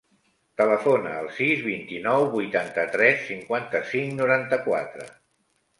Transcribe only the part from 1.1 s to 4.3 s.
al sis, vint-i-nou, vuitanta-tres, cinquanta-cinc,